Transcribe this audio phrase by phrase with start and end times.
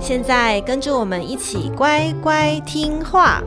[0.00, 3.42] 现在跟着我们一起乖乖听话。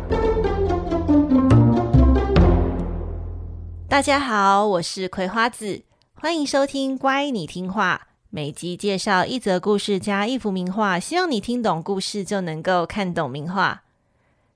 [3.88, 5.82] 大家好，我是葵花子，
[6.14, 8.02] 欢迎收听《乖，你听话》。
[8.30, 13.84] 每集介绍一则故事加一幅名画，希望你听懂故事就能够看懂名画。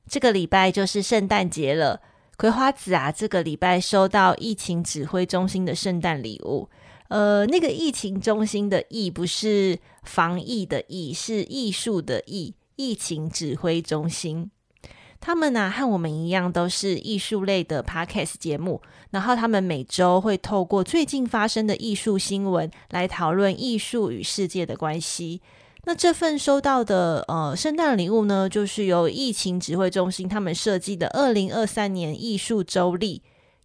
[0.07, 2.01] 这个礼拜就是圣诞节了，
[2.35, 6.69] 葵花子啊，这个礼拜收到疫情指挥中心的圣诞礼物。
[7.11, 12.55] 呃，那个疫情中心的“疫”不是防疫的“疫”，是艺术的“艺”。
[12.77, 14.49] 疫情指挥中心，
[15.19, 18.81] 他们呢、和我们一样，都是艺术类的 podcast 节目。
[19.11, 25.41] 然后他们每周会透过最近发生的艺术新闻来讨论艺术与世界的关系。
[25.83, 33.21] 那这份收到的呃圣诞礼物呢，就是由疫情指挥中心他们设计的二零二三年艺术周历。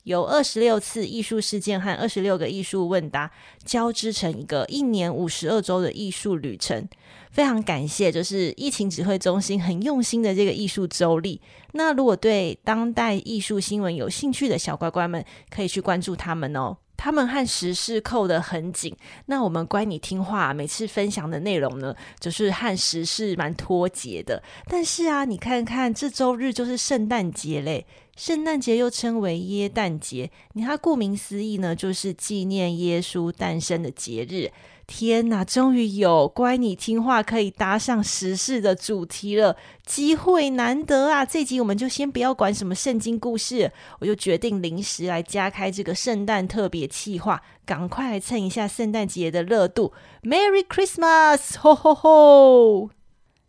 [0.07, 3.29] 有二十六次艺术事件和二十六个艺术问答
[3.65, 6.89] 交织成一个一年五十二周的艺术旅程，
[7.33, 11.41] 非常感谢，就是疫情指挥中心很用心的这个艺术周历。
[11.73, 16.77] 那如果对当代艺术新闻有兴趣的小乖乖们，可以去关注他们哦。
[16.97, 18.95] 他们和时事扣得很紧。
[19.27, 24.43] 那我们乖，你听话，每次分享的内容呢，就是和时事蛮脱节的。
[24.67, 27.87] 但是啊，你看看这周日就是圣诞节嘞。
[28.17, 34.51] 圣诞节又称为耶诞节，你看，顾名思义呢，就是纪念耶稣诞生的节日。
[34.87, 41.27] 天哪，终于有乖你听话可以搭上时事的主题了，机会难得啊！
[41.27, 49.93] 这集我们就先不要管什么圣经故事，我就决定临时来加开这个圣诞特别企划，赶快来蹭一下圣诞节的热度。
[50.23, 52.91] Merry Christmas，吼吼吼！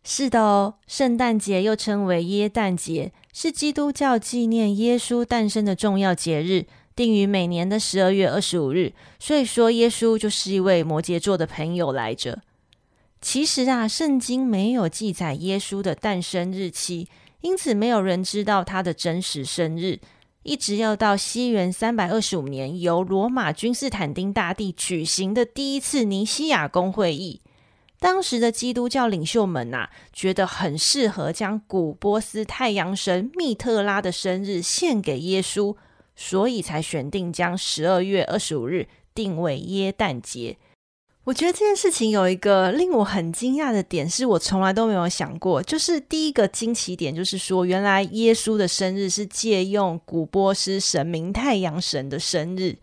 [0.03, 3.11] 是的哦，圣诞节又称为耶诞节。
[3.31, 6.65] 是基督教纪念耶稣诞生的重要节日，
[6.97, 8.91] 定于每年的十二月二十五日。
[9.19, 12.41] 所以说，耶稣就是一位摩羯座的朋友来着。
[13.21, 17.07] 其实啊，圣经没有记载耶稣的诞生日期，
[17.41, 19.99] 因此没有人知道他的真实生日。
[20.43, 27.41] 一直要到西元三百二十五年，由罗马君士坦丁大帝举行的第一次尼西亚公会议。
[27.99, 35.75] 当时的基督教领袖们呐、啊，觉得很适合将古波斯太阳神密特拉的生日献给耶稣，
[36.17, 38.85] 所以才选定将十二月二十五日
[39.15, 40.57] 定为耶诞节。
[41.23, 45.63] 我觉得这件事情有一个令我很惊讶的点，是我从来都没有想过。
[45.63, 52.75] 就是第一个惊奇点，就是说原来耶稣的生日是借用古波斯神明太阳神的生日。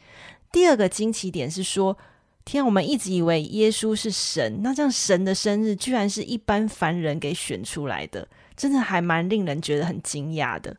[0.50, 1.98] 第二个惊奇点是说。
[2.46, 10.76] 天，我们一直以为耶稣是神，那这样神的生日居然是一般凡人给选出来的，真的还蛮令人觉得很惊讶的。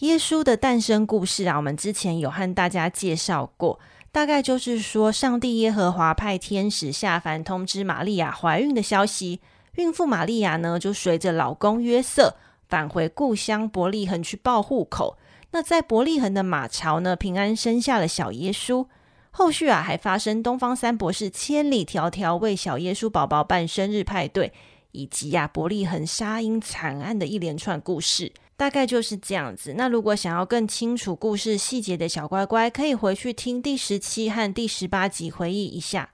[0.00, 3.80] 耶稣的诞生故事啊，我们之前有和大家介绍过，
[4.12, 9.40] 大概就是说，上帝耶和华派天使下凡通知玛利亚怀孕的消息，
[9.74, 12.36] 孕妇玛利亚呢就随着老公约瑟
[12.68, 15.18] 返回故乡伯利恒去报户口。
[15.50, 18.86] 那在伯利恒的马槽呢，平安生下了小耶稣。
[19.32, 24.52] 后续啊，还发生东方三博士千里迢迢为小耶稣宝宝办生日派对，
[24.92, 29.74] 以及呀、啊、伯利恒杀婴惨案的一连串故事，大概就是这样子。
[29.76, 36.10] 那如果想要更清楚故事细节的小乖乖，可以回去听第十七和第十八集回忆一下。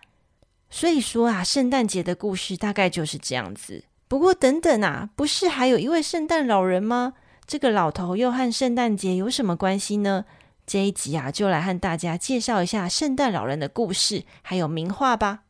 [0.68, 3.84] 所以说啊，圣诞节的故事大概就是这样子。
[4.06, 7.14] 不过等等啊，不是还有一位圣诞老人吗？
[7.46, 10.26] 这个老头又和圣诞节有什么关系呢？
[10.66, 15.43] 这一集啊，就来和大家介绍一下圣诞老人的故事，还有名画吧。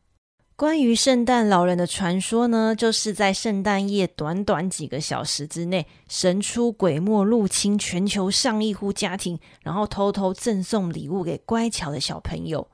[0.57, 12.69] 关于圣诞老人的传说呢，就是在圣诞夜短短几个小时之内，神出鬼没入侵全球上亿户家庭，然后偷偷赠送礼物给乖巧的小朋友，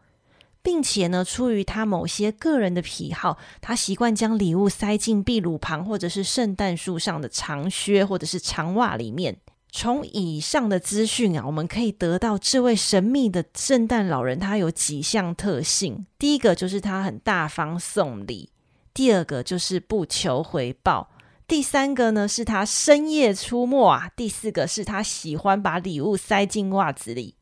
[0.61, 9.35] 并且呢，出于他某些个人的癖好，他习惯将礼物塞进壁炉旁，或者是圣诞树上的长靴，或者是长袜里面。
[9.71, 16.05] 从以上的资讯啊，我们可以得到这位神秘的圣诞老人他有几项特性。
[16.19, 18.49] 第一个就是他很大方送礼，
[18.93, 21.09] 第二个就是不求回报，
[21.47, 27.35] 第三个呢是他深夜出没啊，第四个是他喜欢把礼物塞进袜子里。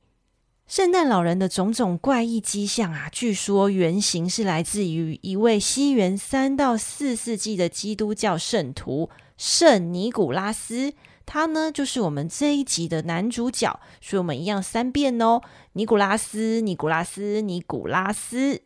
[0.67, 10.93] 圣诞老人的种种怪异迹象啊，据说原型是来自于一位西元三到四世纪的基督教圣徒圣尼古拉斯，
[11.31, 15.43] 他呢就是我们这一集的男主角，所以我们一样三遍哦，
[15.73, 18.63] 尼古拉斯，尼古拉斯，尼古拉斯。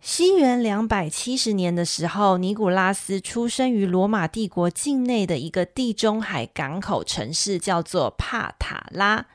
[0.00, 9.26] 西元两百七十年的时候，尼古拉斯出生于罗马帝国境内的一个地中海港口城市，叫做帕塔拉。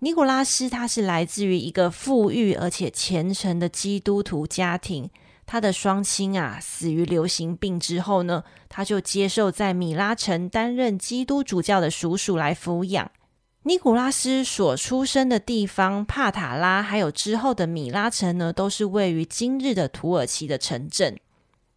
[0.00, 5.08] 尼古拉斯他是来自于一个富裕而且虔诚的基督徒家庭，
[5.46, 13.10] 他的双亲啊死于流行病之后呢，他就接受在米拉城担任基督主教的叔叔来抚养。
[13.64, 21.18] 尼古拉斯所出生的地方帕塔拉，还有之后的米拉城呢，都是位于今日的土耳其的城镇。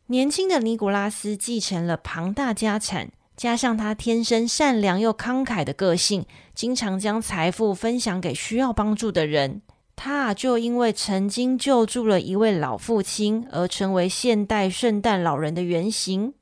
[0.07, 3.11] 年轻的尼古拉斯继承了庞大家产。
[3.37, 6.25] 加上他天生善良又慷慨的个性，
[6.55, 9.61] 经常将财富分享给需要帮助的人。
[9.99, 16.35] 他就因为曾经救助了一位老父亲，而成为现代圣诞老人的原型。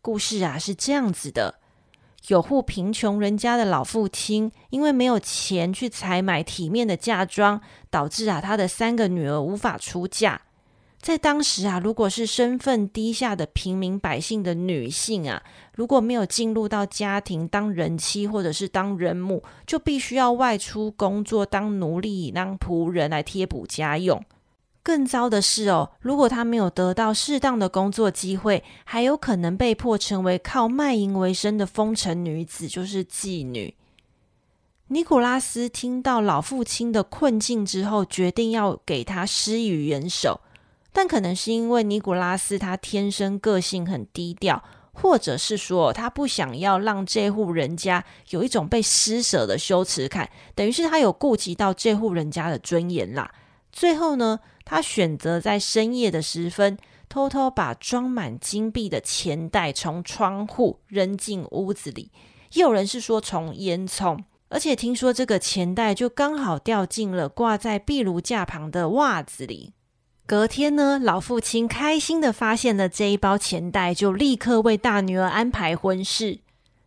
[0.00, 1.56] 故事啊是这样子的：
[2.28, 7.60] 有户贫穷人家的老父亲，因为没有钱去采买体面的嫁妆，
[7.90, 10.40] 导致啊他的三个女儿无法出嫁。
[11.02, 15.42] 在当时啊，如果是身份低下的平民百姓的女性啊，
[15.74, 24.24] 如果没有进入到家庭当人妻或者是当人母，就必须要外出工作当奴隶、当仆人来贴补家用。
[24.84, 33.74] 更糟的是哦，如果她没有得到适当的工作机会，还有可能被迫成为靠卖淫为生的风尘女子，就是妓女。
[34.86, 40.40] 尼古拉斯听到老父亲的困境之后，决定要给他施以援手。
[40.92, 44.62] 但可能是因为尼古拉斯他天生个性很低调，
[44.92, 53.32] 或者是说他不想要让这户人家有一种被施舍的羞耻感，等于是他有顾及到这户人家的尊严啦。
[53.72, 56.76] 最后呢，他选择在深夜的时分，
[57.08, 62.10] 偷偷把装满金币的钱袋从窗户扔进屋子里。
[62.52, 64.18] 也有人是说从烟囱，
[64.50, 69.72] 而且听说这个钱袋就刚好掉进了挂在壁炉架旁的袜子里。
[70.24, 76.38] 隔天呢，老父亲开心地发现了这一包钱袋，就立刻为大女儿安排婚事。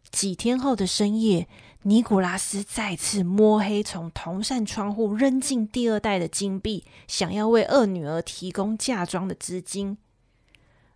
[0.09, 1.47] 几天后的深夜，
[1.83, 9.97] 尼古拉斯再次摸黑从同扇窗户扔进第二袋的金币，想要为二女儿提供嫁妆的资金。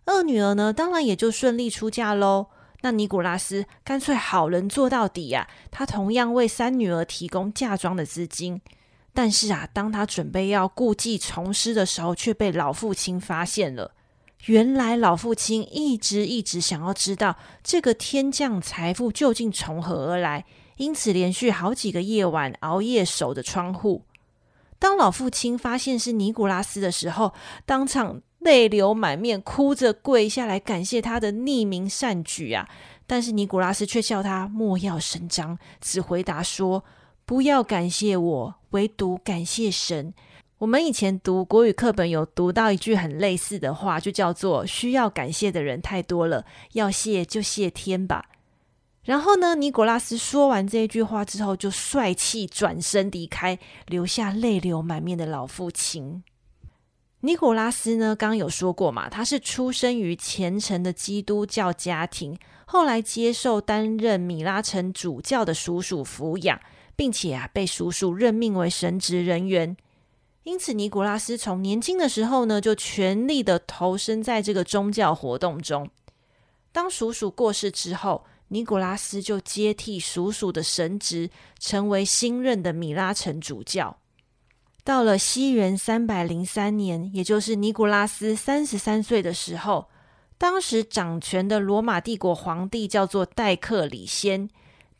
[0.06, 2.46] 二女儿呢，当然也就顺利出嫁喽。
[2.80, 8.62] 那尼古拉斯干脆好人做到底呀，他同样为三女儿提供嫁妆的资金。
[9.12, 13.92] 但是啊，当他准备要故技重施的时候，却被老父亲发现了。
[14.46, 20.46] 原来老父亲一直一直想要知道这个天降财富究竟从何而来，
[20.76, 24.04] 因此连续好几个夜晚熬夜守着窗户。
[24.78, 27.34] 当老父亲发现是尼古拉斯的时候，
[27.66, 32.66] 当场泪流满面，哭着跪下来感谢他的匿名善举啊！
[33.06, 36.82] 但是尼古拉斯却叫他莫要声张，只回答说。
[37.30, 40.12] 不要感谢我，唯独感谢神。
[40.58, 48.24] 我们以前读国语课本有读到一句很类似的话，就叫做“需要感谢的人太多了，要谢就谢天吧。”
[49.06, 56.24] 然后呢，尼古拉斯说完这句话之后，就帅气转身离开，留下泪流满面的老父亲。
[57.20, 62.36] 尼古拉斯呢，刚刚有说过嘛，他是出生于虔诚的基督教家庭，
[62.66, 66.60] 后来接受担任米拉城主教的叔叔抚养。
[67.00, 69.74] 并且啊，被叔叔任命为神职人员，
[70.42, 75.88] 因此尼古拉斯从年轻的时候呢，就全力的投身在这个宗教活动中。
[76.72, 83.96] 当叔叔过世之后，尼古拉斯就接替叔叔的神职，成为新任的米拉城主教。
[84.84, 89.88] 到了西元三百零三年，也就是尼古拉斯三十三岁的时候，
[90.36, 94.50] 当时掌权的罗马帝国皇帝叫做戴克里先。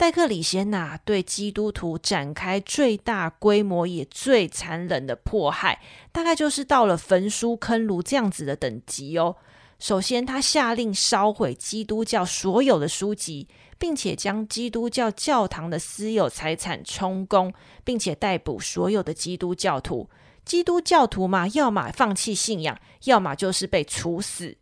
[0.01, 5.79] 戴克里先呐，对基督徒展开最大规模也最残忍的迫害，
[6.11, 9.37] 大概就是到了焚书坑儒这样子的等级哦。
[9.79, 13.47] 首先，他下令烧毁基督教所有的书籍，
[13.79, 17.53] 并且将基督教教堂的私有财产充公，
[17.85, 20.09] 并且逮捕所有的基督教徒。
[20.47, 24.57] 基督教徒嘛，要么放弃信仰，要么就是被处死。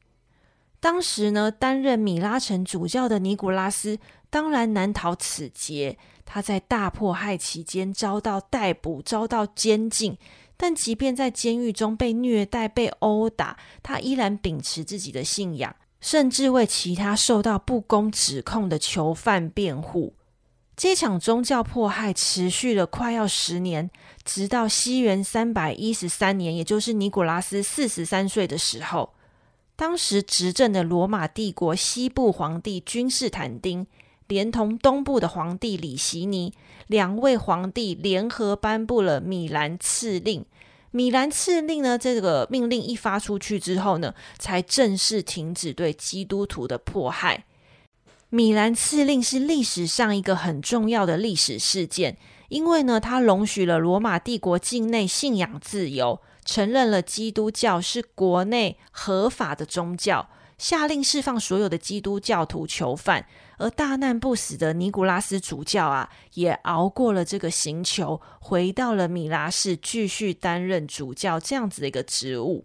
[0.81, 3.99] 当时呢，担任米拉城主教的尼古拉斯
[4.31, 5.99] 当然难逃此劫。
[6.25, 10.17] 他在大迫害期间遭到逮捕，遭到监禁。
[10.57, 20.15] 但即便在监狱中被虐待、被殴打，他依然秉持自己的信仰，甚至为其他受到不公指控的囚犯辩护。
[20.77, 23.91] 这场宗教迫害持续了快要十年，
[24.25, 29.15] 直到西元三百一十三年，也就是尼古拉斯四十三岁的时候，
[29.79, 33.87] 当时执政的罗马帝国西部皇帝君士坦丁，
[34.27, 36.53] 连同东部的皇帝里希尼，
[36.89, 40.45] 两位皇帝联合颁布了米兰敕令。
[40.91, 47.45] 米兰敕令呢，这个命令一发出去之后呢，才正式停止对基督徒的迫害。
[48.31, 52.19] 米兰敕令是历史上一个很重要的历史事件，
[52.49, 63.27] 因为呢，它容许了罗马帝国境内信仰自由，承认了基督教是国内合法的宗教，下令释放所有的基督教徒囚犯，
[63.59, 72.65] 而大难不死的尼古拉斯主教啊，也熬过了这个刑求，回到了米拉市，继续担任主教这样子的一个职务。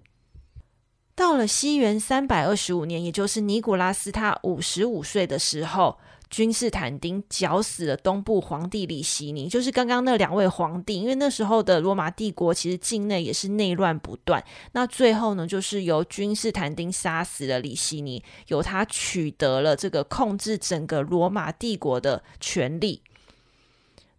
[1.13, 5.99] 到了西元三百二十五年，也就是尼古拉斯他五十五岁的时候，
[6.33, 10.99] 君士坦丁绞死了东部皇帝里希尼，就是刚刚那两位皇帝。
[10.99, 23.03] 因为那时候的罗马帝国其实境内也是内乱不断，那最后呢，就是由君士坦丁杀死了里希尼，由他取得了这个控制整个罗马帝国的权力。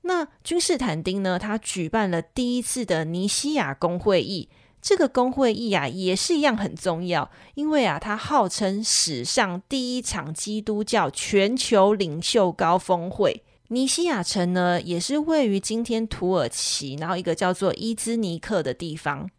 [0.03, 4.49] 那君士坦丁呢，他举办了第一次的尼西亚公会议。
[4.85, 13.43] 这个公会议啊，也是一样很重要，因为啊，它号称史上第一场基督教全球领袖高峰会。
[13.69, 19.31] 尼西亚城呢，也是位于今天土耳其，然后一个叫做伊兹尼克的地方。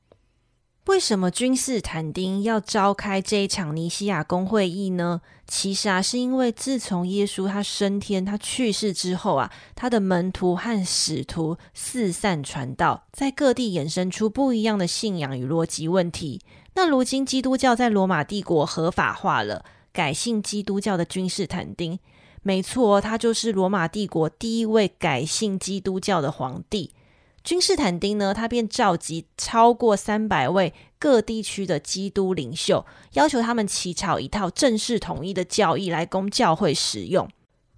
[0.86, 5.20] 为什么君士坦丁要召开这一场尼西亚公会议呢？
[5.48, 16.40] 其实啊，是因为自从耶稣他升天、他去世之后啊，他的门徒和使徒四散传道，在各地衍生出不一样的信仰与逻辑问题。
[16.76, 21.98] 那如今基督教在罗马帝国合法化了，改信基督教的君士坦丁，
[22.44, 26.92] 没错，他就是罗马帝国第一位改信基督教的皇帝。
[27.46, 32.84] 君士坦丁呢，他便召集超过三百位各地区的基督领袖，
[33.14, 37.30] 要求他们起草一套正式统一的教义来供教会使用。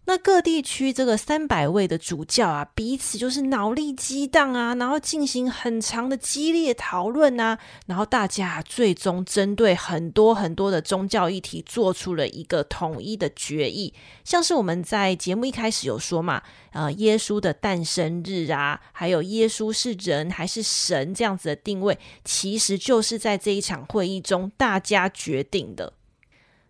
[0.09, 13.93] 那各地区这个三百位的主教啊，彼此就是脑力激荡啊，然后进行很长的激烈讨论啊，然后大家最终针对很多很多的宗教议题做出了一个统一的决议。
[14.23, 25.91] 像是我们在节目一开始有说嘛，呃，耶稣的诞生日啊，还有耶稣是人还是神这样子的定位，其实就是在这一场会议中大家决定的。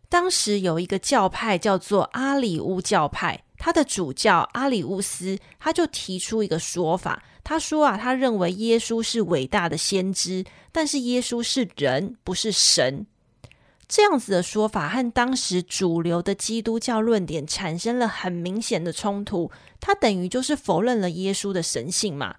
[0.10, 13.06] 当时有一个教派叫做阿里乌教派，他的主教阿里乌斯他就提出一个说法，他说啊，他认为耶稣是伟大的先知，但是耶稣是人，不是神。
[13.90, 19.50] 这样子的说法和当时主流的基督教论点产生了很明显的冲突，
[19.80, 22.36] 他等于就是否认了耶稣的神性嘛。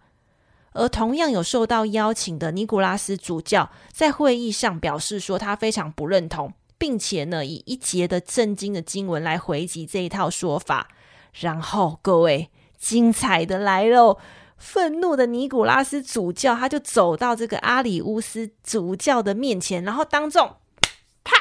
[0.73, 6.53] 而同样有受到邀请的尼古拉斯主教在会议上表示说，他非常不认同。
[6.79, 10.89] 并且呢，以一节的圣经的经文来回击这一套说法，
[11.41, 14.17] 然后各位精彩的来喽！
[14.57, 20.57] 愤怒的尼古拉斯主教他就走到这个阿里乌斯主教的面前，然后当众
[21.23, 21.37] 啪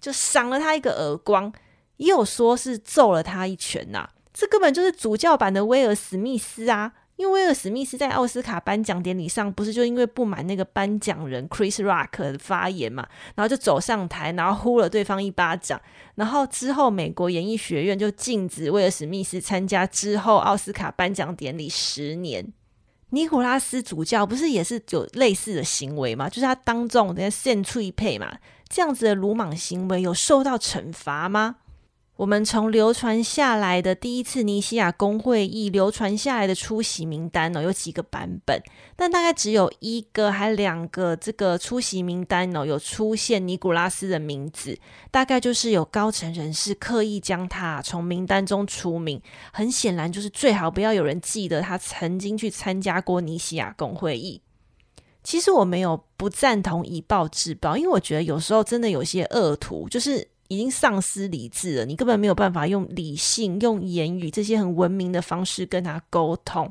[0.00, 1.52] 就赏了他一个耳光，
[1.96, 6.92] 又说是揍了他一拳呐、啊，这根本就是主教版的威尔史密斯啊！
[7.18, 15.80] 因为威尔史密斯在奥斯卡颁奖典礼上，不是就因为不满那个颁奖人 Chris Rock 的发言嘛，然后就走上台，然后呼了对方一巴掌，
[16.14, 22.52] 然后之后美国演艺学院就禁止威尔史密斯参加之后奥斯卡颁奖典礼十年。
[23.10, 26.28] 尼古拉斯主教不是也是有类似的行为吗？
[26.28, 28.32] 就是他当众在献脆配嘛，
[28.68, 31.56] 这样子的鲁莽行为有受到惩罚吗？
[32.18, 38.60] 我们从流传下来的第一次尼西亚公会议流传下来的出席名单哦，有几个版本，
[38.96, 44.76] 但大概只有一个还两个这个出席名单哦，有出现尼古拉斯的名字，
[45.12, 49.22] 大概就是有高层人士刻意将他从名单中除名，
[49.52, 54.42] 很显然就是最好不要有人记得他曾经去参加过尼西亚公会议。
[55.22, 60.26] 其实我没有不赞同以暴制暴，因为我觉得有时候真的有些恶徒就是。
[60.48, 66.70] 已经丧失理智了，你根本没有办法用理性、用言语这些很文明的方式跟他沟通。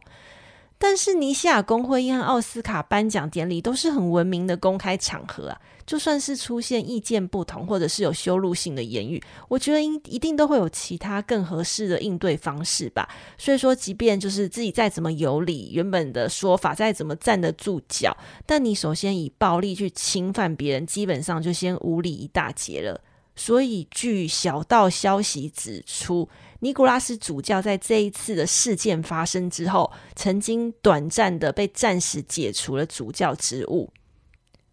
[0.80, 13.10] 但是尼西亚公会议和奥斯卡颁奖典礼都是很文明的公开场合啊，就算是出现意见不同或者是有羞辱性的言语，我觉得应一定都会有其他更合适的应对方式吧。
[13.40, 18.16] 所以说，即便就是自己再怎么有理，原本的说法再怎么站得住脚，
[18.46, 23.02] 但你首先以暴力去侵犯别人，基本上就先无理一大截了。
[23.38, 26.28] 所以据小道消息指出，
[26.60, 33.90] 尼古拉斯主教在这一次的事件发生之后，曾经短暂的被暂时解除了主教职务。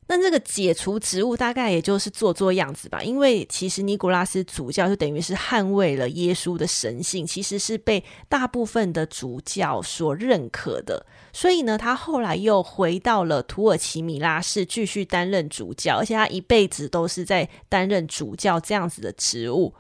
[0.06, 11.06] 那这个解除职务大概也就是做做样子吧，因为其实尼古拉斯主教就等于是捍卫了耶稣的神性，其实是被大部分的主教所认可的。
[11.32, 19.74] 所以呢，他后来又回到了土耳其米拉市继续担任主教，而且他一辈子都是在担任主教这样子的职务。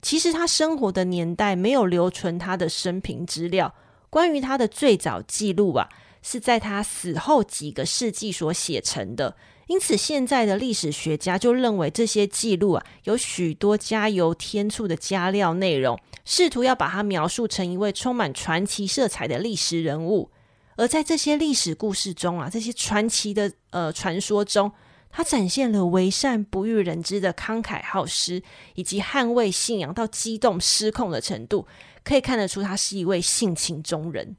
[0.00, 3.74] 其实他生活的年代没有留存他的生平资料，
[4.08, 5.88] 关于他的最早记录啊，
[6.22, 9.34] 是在他死后几个世纪所写成的。
[9.66, 20.30] 因此，现在的历史学家就认为这些记录啊，有许多加油添醋的加料内容，试图要把它描述成一位充满传奇色彩的历史人物。
[20.76, 24.70] 而在这些历史故事中啊，这些传奇的呃传说中，
[25.10, 28.42] 他展现了为善不欲人知的慷慨好施，
[28.76, 31.66] 以及捍卫信仰到激动失控的程度，
[32.04, 34.36] 可以看得出他是一位性情中人。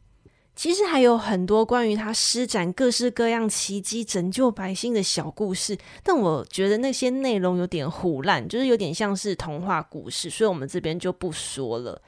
[0.57, 12.01] 其实还有很多关于他施展各式各样奇迹拯救百姓的小故事，但我觉得那些内容有点唬烂，就是有点像是童话故事，所以我们这边就不说了。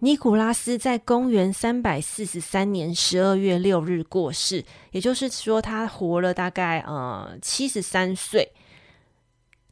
[0.00, 8.50] 尼古拉斯在公元三百四十三年十二月六日过世，也就是说他活了大概呃七十三岁。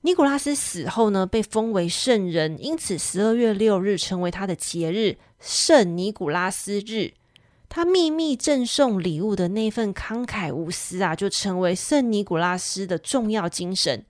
[0.03, 7.15] 尼古拉斯死后呢，被封为圣人，因此十二月六日成为他的节日——圣尼古拉斯日。
[7.75, 14.05] 他秘密赠送礼物的那份慷慨无私啊，就成为圣尼古拉斯的重要精神。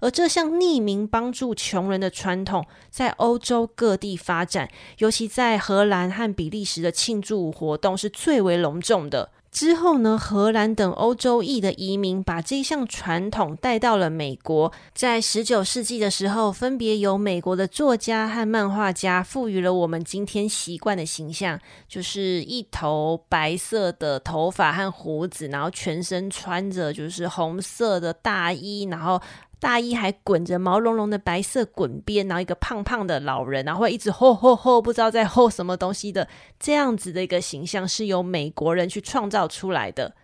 [0.00, 4.68] 而这项匿名帮助穷人的传统，在欧洲各地发展，
[4.98, 9.30] 尤其在荷兰和比利时的庆祝活动是最为隆重的。
[9.56, 14.70] 之后呢，荷兰等欧洲裔的移民把这项传统带到了美国。
[14.92, 21.58] 在十九世纪的时候，分别由美国的作家和漫画家赋予了我们今天习惯的形象，
[21.88, 29.18] 就是一头白色的头发和胡子，然后全身穿着就是红色的大衣，然后。
[29.58, 36.28] 大衣还滚着毛茸茸的白色滚边，然后一个胖胖的老人，然后会一直吼吼吼，不知道在吼什么东西的
[36.60, 40.14] 这样子的一个形象，是由美国人去创造出来的。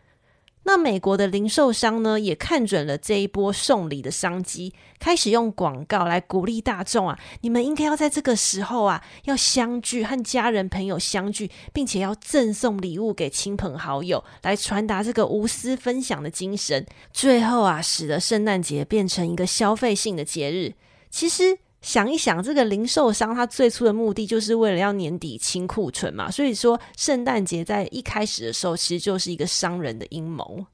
[0.65, 16.87] 那美国的零售商呢，也看准了这一波送礼的商机，开始用广告来鼓励大众啊，你们应该要在这个时候啊，要相聚和家人朋友相聚，并且要赠送礼物给亲朋好友，来传达这个无私分享的精神。
[17.13, 20.75] 最后啊，使得圣诞节变成一个消费性的节日。
[21.11, 21.59] 其实。
[21.83, 30.65] 想一想，这个零售商他最初的目的就是为了要年底清库存嘛，所以说圣诞节在一开始的时候其实就是一个商人的阴谋。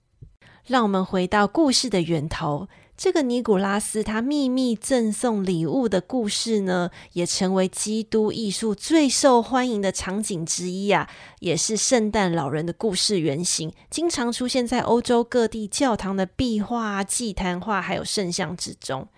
[0.67, 11.09] 让我们回到故事的源头，这个尼古拉斯他秘密赠送礼物的故事呢，也成为基督艺术最受欢迎的场景之一啊，
[11.41, 19.09] 也是圣诞老人的故事原型，经常出现在欧洲各地教堂的壁画、祭坛画还有圣像之中。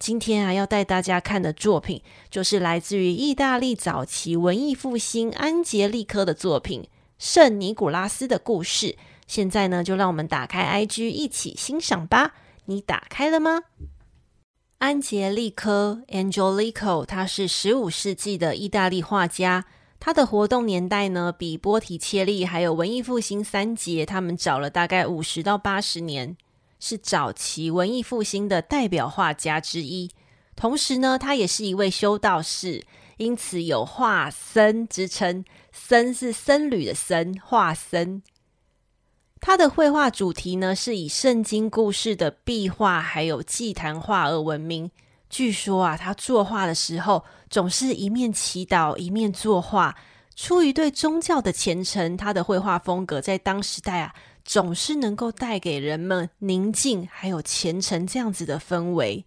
[0.00, 6.84] 今天啊，要带大家看的作品，就是来自于意大利早期文艺复兴安杰利科的作品
[7.18, 8.86] 《圣尼古拉斯的故事》。
[9.26, 12.34] 现在呢，就让我们打开 IG 一起欣赏吧。
[12.64, 13.64] 你打开了吗？
[14.78, 19.66] 安杰利科 （Angelico） 他是十五世纪的意大利画家，
[20.00, 26.38] 他的活动年代呢，比波提切利还有文艺复兴三杰他们早了大概五十到八十年。
[26.80, 30.10] 是早期文艺复兴的代表画家之一，
[30.56, 32.82] 同时呢，他也是一位修道士，
[33.18, 35.44] 因此有画僧之称。
[35.70, 38.22] 僧是僧侣的僧，画僧。
[39.40, 44.90] 他的绘画主题呢，是以圣经故事的壁画还有祭坛画而闻名。
[45.28, 49.96] 据说啊，他作画的时候总是一面祈祷一面作画，
[50.34, 54.14] 出于对宗教的虔诚，他的绘画风格在当时代啊。
[54.44, 59.24] 总是能够带给人们宁静还有虔诚这样子的氛围。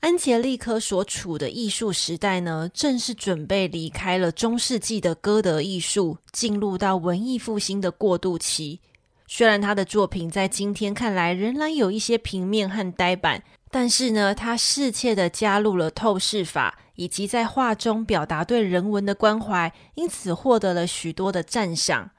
[0.00, 8.80] 安杰利科所处的艺术时代呢，正是准备离开了中世纪的歌德艺术，进入到文艺复兴的过渡期。
[9.26, 22.10] 虽然他的作品在今天看来仍然有一些平面和呆板，但是呢，他适切的加入了透视法，以及在画中表达对人文的关怀，因此获得了许多的赞赏。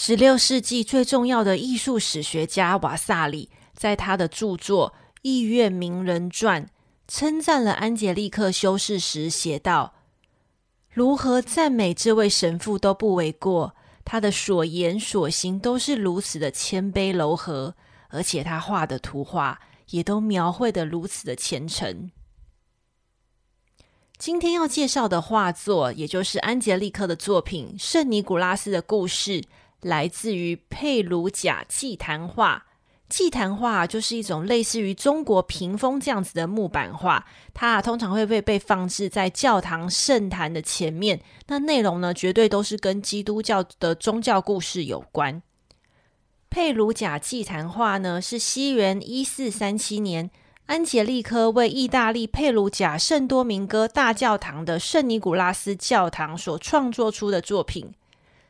[0.00, 6.66] 十六世纪最重要的艺术史学家瓦萨里，在他的著作《艺苑名人传》
[7.08, 9.94] 称赞了安杰利克修士时写道
[10.88, 17.74] ：“如何赞美这位神父都不为过，他的所言所行都是如此的谦卑柔和，
[18.10, 22.12] 而且他画的图画也都描绘得如此的虔诚。”
[24.16, 29.40] 今天要介绍的画作，也就是安杰利克的作品《圣尼古拉斯的故事》，
[29.82, 32.64] 来自于佩鲁贾祭坛画。
[33.08, 41.20] 祭坛画就是一种类似于中国屏风这样子的木板画，它通常会被被放置在教堂圣坛的前面。
[41.46, 45.42] 那内容呢，绝对都是跟基督教的宗教故事有关。
[46.50, 50.30] 佩鲁贾祭坛画呢，是西元一四三七年。
[50.66, 57.94] 安杰利科为意大利佩鲁贾圣多明戈大教堂的圣尼古拉斯教堂所创作出的作品。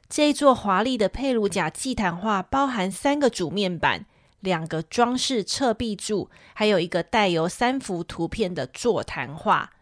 [0.09, 4.07] 这一座华丽的佩鲁贾祭坛画包含三个主面板、
[4.41, 9.73] 两个装饰侧壁柱，还有一个带有三幅图片的座坛画。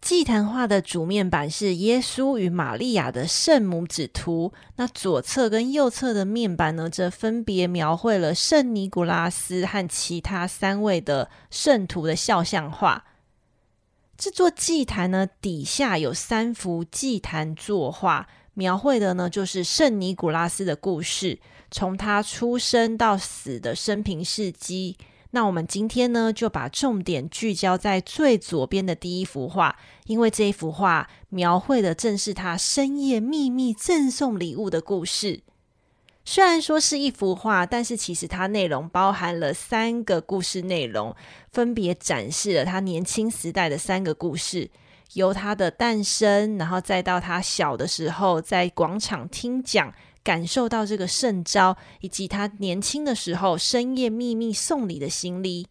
[0.00, 13.06] 祭坛画的主面板是耶稣与玛利亚的圣母子图，那左侧跟右侧的面板呢，则分别描绘了圣尼古拉斯和其他三位的圣徒的肖像画。
[14.16, 21.38] 这座祭坛呢，底下有三幅祭坛作画，描绘的呢，就是圣尼古拉斯的故事，
[21.70, 24.96] 从他出生到死的生平事迹。
[25.32, 35.42] 那我们今天呢，就把重点聚焦在最左边的第一幅画，因为这一幅画描绘的正是他深夜秘密赠送礼物的故事。
[36.24, 41.14] 虽然说是一幅画，但是其实它内容包含了三个故事内容，
[41.52, 44.70] 分别展示了他年轻时代的三个故事，
[45.14, 49.92] 由他的诞生，然后再到他小的时候在广场听讲。
[50.26, 55.68] 感受到这个圣招，以及他年轻的时候深夜秘密送礼的心理。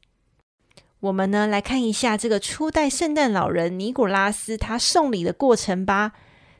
[1.02, 6.14] 我们呢，来看一下这个初代圣诞老人尼古拉斯他送礼的过程吧。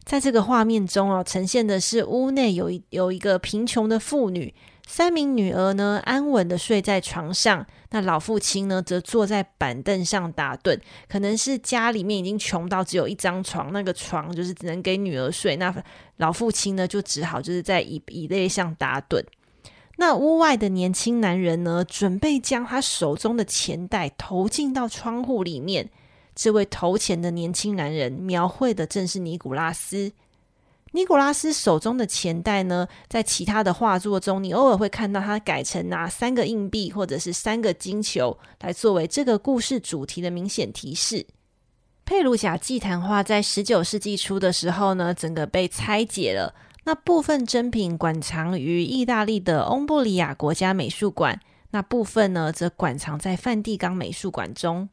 [0.04, 4.54] 在这个画面中哦，呈现的是屋内有一有一个贫穷的妇女。
[4.86, 10.78] 三名女儿呢，安稳的睡在床上，那老父亲呢，则坐在板凳上打盹。
[11.08, 15.56] 可能是家里面已经穷到只有一张床，那个床就是只能给女儿睡。
[15.56, 15.74] 那
[16.18, 19.24] 老父亲呢，就只好就是在椅椅背上打盹。
[19.96, 25.90] 那屋外的年轻男人呢，准备将他手中的钱袋投进到窗户里面。
[26.36, 30.12] 这位投钱的年轻男人，描绘的正是尼古拉斯。
[30.96, 41.28] 尼古拉斯手中的钱袋呢，在其他的画作中，你偶尔会看到他改成拿三个硬币或者是三个金球来作为这个故事主题的明显提示。
[42.06, 46.56] 佩鲁贾祭坛画在十九世纪初的时候呢，整个被拆解了，
[46.86, 54.88] 那部分珍品馆藏于意大利的翁布里亚国家美术馆，那部分呢则馆藏在梵蒂冈美术馆中。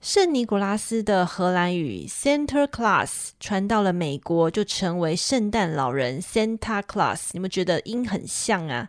[0.00, 7.30] 圣尼古拉斯的荷兰语 Sinterklaas 传到了美国，就成为圣诞老人 Santa c l a s s。
[7.34, 8.88] 你们觉得音很像啊？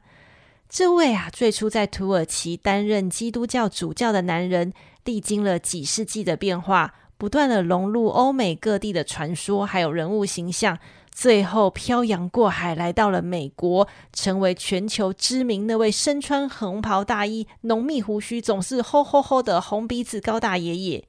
[0.70, 4.72] 这位啊，最初在土耳其担任基督教主教的男人，
[5.04, 10.80] 历经了几世纪的变化，不断的融入欧美各地的传说，还有人物形象，
[11.12, 21.08] 最后漂洋过海来到了美国，成为全球知名那位身穿红袍大衣、浓密胡须、总是吼吼吼的红鼻子高大爷爷。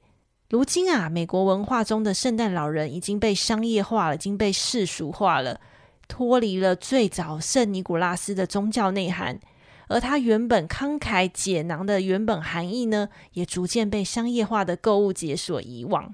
[0.49, 5.59] 如今啊，美国文化中的圣诞老人已经被商业化了，已经被世俗化了，
[6.07, 9.39] 脱离了最早圣尼古拉斯的宗教内涵，
[9.87, 16.13] 而他原本慷慨解囊的原本含义呢，也逐渐被商业化的购物节所遗忘。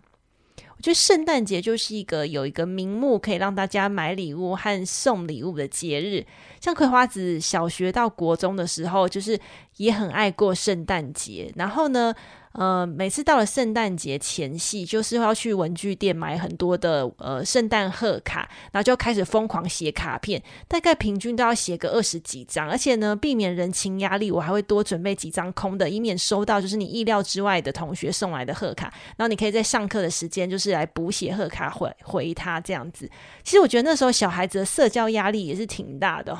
[0.80, 6.26] 我觉得圣诞节就是一个有一个名目可以让大家买礼物和送礼物的节日。
[6.60, 9.40] 像葵花子小学到国中的时候，就是
[9.78, 11.52] 也很爱过圣诞节。
[11.56, 12.14] 然后呢，
[12.54, 33.10] 呃，每次到了圣诞节前夕，就是要去文具店买很多的呃圣诞贺卡，然后就开始疯狂写卡片，大概平均都要写个二十几张，而且呢，避免人情压力，我还会多准备几张空的，以免收到就是你意料之外的同学送来的贺卡，然后你可以在上课的时间就是来补写贺卡回回他这样子。
[33.44, 36.36] 其实我觉得那时候小孩子的社交压力也是挺大的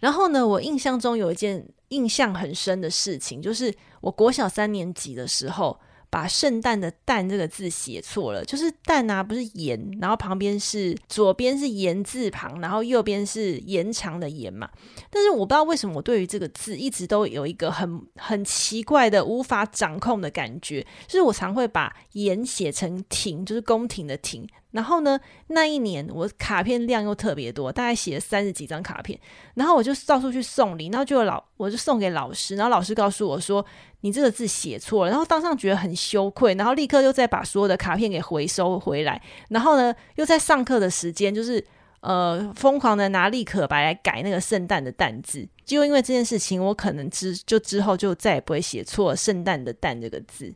[0.00, 3.74] 然后呢，我印象中有一件印象很深的事情，就是。
[4.00, 5.76] 我国小三年级的时候，
[6.08, 14.70] 把“圣诞”的“诞”这个字写错了，就是“诞”啊，不是“延”，然后旁边是左边是“言”字旁，然后右边是延长的“延”嘛。
[15.10, 24.46] 但是我不知道为什么我对于这个字一直都有一个很很奇怪的无法掌控的感觉，就是我常会把“延”写成“亭”，就是宫廷的“亭”。
[24.72, 29.18] 然后呢，那一年我卡片量又特别多，大概写了三十几张卡片。
[29.54, 33.64] 然后我就到处去送礼，然后就有老我就送给老师，然后老师告诉我说
[34.02, 39.20] ：“你这个字写错了。”然后当上觉得很羞愧，然后立刻又再把所有的卡片给回收回来。
[39.48, 41.64] 然后呢，又在上课的时间，就是
[42.00, 45.48] 呃疯狂的拿立可白来改那个圣诞的“诞”字。
[45.64, 50.54] 就因为这件事情，我可能之就之后就再也不会写错“圣诞”的“诞”这个字。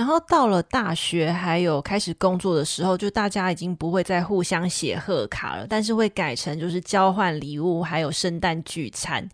[0.00, 9.28] 然后到了大学，还有开始工作的时候，就大家已经不会再互相写贺卡了，但是会改成就是交换礼物，还有圣诞聚餐。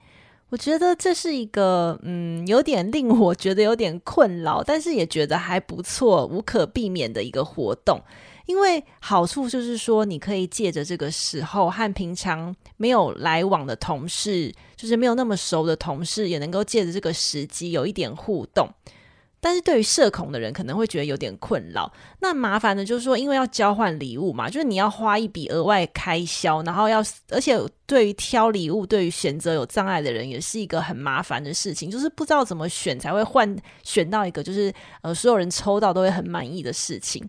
[0.49, 8.01] 我觉得这是一个嗯，有点令我觉得有点困扰，但是也觉得还不错，无可避免的一个活动。
[8.47, 18.69] 因为好处就是说，你可以借着这个时候和平常没有来往的同事，就是没有那么熟的同事，也能够借着这个时机有一点互动。
[19.47, 21.89] 但是对于社恐的人可能会觉得有点困扰。
[22.19, 26.99] 那麻烦的就是说，因为要交换礼物嘛，就是你要花一笔额外开销，然后要，
[27.31, 27.57] 而且
[27.87, 37.25] 对于挑礼物、对于选择有障碍的人，也是一个很麻烦的事情，就是不知道怎么选才会换选到一个就是呃所有人抽到都会很满意的事情。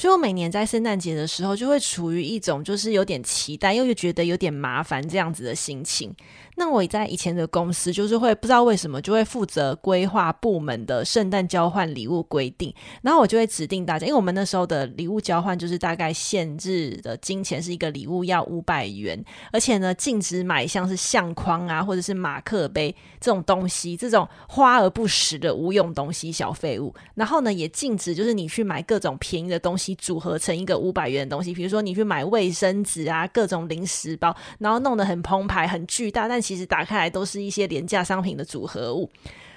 [0.00, 6.10] 所以我每年在圣诞节的时候，就会处于一种就是有点期待，又又觉得有点麻烦这样子的心情。
[6.56, 26.94] 那我在以前的公司，就是会不知道为什么就会负责规划部门的圣诞交换礼物规定，然后我就会指定大家，因为我们那时候的礼物交换就是大概限制的金钱是一个礼物要五百元，而且呢禁止买像是相框啊或者是马克杯这种东西，这种花而不实的无用东西小废物。
[27.14, 39.08] 然后呢也禁止就是你去买各种便宜的东西组合成一个五百元的东西，比如说你去买卫生纸啊各种零食包，然后弄得很澎湃很巨大，但其实打开来都是一些廉价商品的组合物，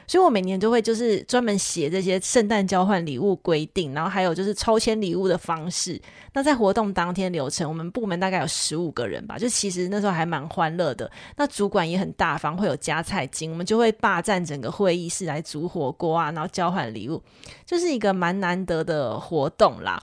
[0.08, 6.02] 所以我每年都会就是专门写这些圣诞交换礼物规定，然后还有就是抽签礼物的方式。
[6.36, 11.10] 那在活动当天流程，我们部门大概有十五个人吧，就其实那时候还蛮欢乐的。
[11.38, 17.22] 那主管也很大方，会有加菜金，我们就会霸占整个会议室来煮火锅啊，然后交换礼物，
[17.66, 20.02] 就是一个蛮难得的活动啦。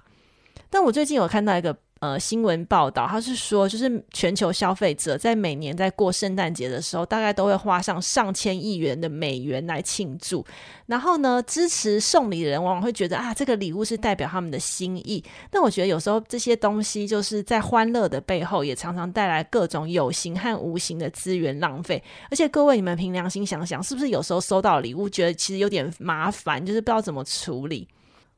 [0.71, 1.77] 但我最近有看到一个。
[2.01, 10.43] 呃，新闻报道，他是说，就是全球消费者在每年在过圣诞节的时候，大概都会花上上千亿元的美元来庆祝。
[10.87, 15.23] 然后呢，支持送礼的人往往会觉得啊，这个礼物是代表他们的心意。
[15.51, 22.03] 但我觉得有时候这些东西就是在欢乐的背后，也常常带来各种有形和无形的资源浪费。
[22.31, 27.87] 而且各位，你们凭良心想想，是不是有时候收到礼物，觉得其实有点麻烦，就是不知道怎么处理？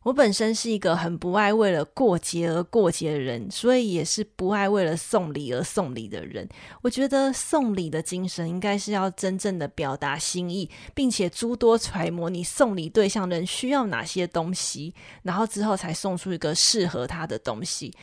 [0.04, 6.48] 我本身是一个很不爱为了过节而过节的人，所以也是不爱为了送礼而送礼的人。
[6.82, 17.94] 我觉得送礼的精神应该是要真正的表达心意，并且诸多揣摩你送礼对象人需要哪些东西，然后之后才送出一个适合他的东西。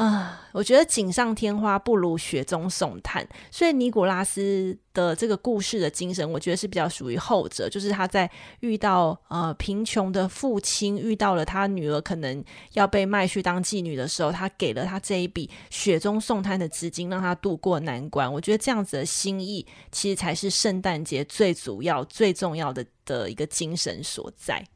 [0.00, 18.32] 啊，我觉得锦上添花不如雪中送炭，所以尼古拉斯的这个故事的精神，我觉得是比较属于后者，就是他在遇到呃贫穷的父亲，遇到了他女儿可能要被卖去当妓女的时候，他给了他这一笔雪中送炭的资金，让他渡过难关。
[18.32, 24.66] 我觉得这样子的心意，其实才是圣诞节最主要、最重要的的一个精神所在。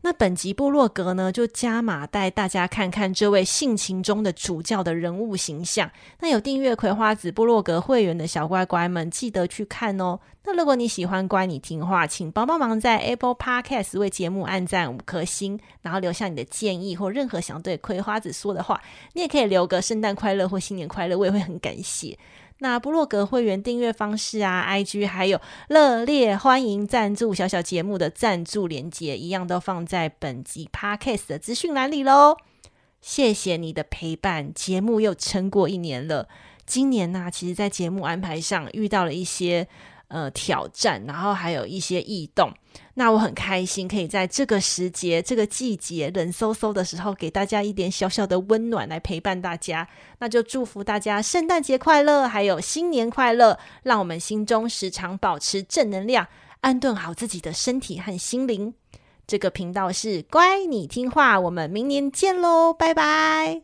[0.00, 5.90] 那本集部落格呢，就加码带大家看看这位性情中的主教的人物形象。
[6.20, 10.20] 那有订阅葵花子部落格会员的小乖乖们，记得去看哦。
[10.44, 18.80] 那如果你喜欢乖你听话，请帮帮忙在 Apple Podcast 为节目按赞五颗星，然后留下你的建议或任何想对葵花子说的话。
[19.14, 22.16] 你也可以留个圣诞快乐或新年快乐，我也会很感谢。
[22.60, 32.36] 那布洛格会员订阅方式啊，IG 还有热烈欢迎赞助小小节目的赞助连接，一样都放在本集 Podcast 的资讯栏里喽。
[33.00, 36.28] 谢谢你的陪伴，节目又撑过一年了。
[36.66, 39.68] 今年呢、其实在节目安排上遇到了一些。
[40.08, 42.50] 呃，挑战，然后还有一些异动，
[42.94, 49.86] 那我很开心，可以在这个时节、这个季节冷飕飕的时候，给大家一点小小的温暖来陪伴大家。
[50.20, 56.26] 那就祝福大家圣诞节快乐，还有新年快乐，让我们心中时常保持正能量，
[56.62, 58.72] 安顿好自己的身体和心灵。
[59.26, 63.60] 这个频道是乖，你听话，我们明年见喽，拜拜。